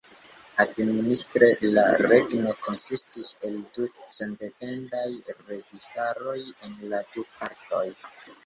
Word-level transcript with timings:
Administre 0.61 1.49
la 1.75 1.83
regno 2.03 2.53
konsistis 2.67 3.29
el 3.49 3.61
du 3.77 3.87
sendependaj 4.17 5.05
registaroj 5.53 6.37
en 6.49 6.77
la 6.95 7.07
du 7.15 7.29
partoj. 7.39 7.89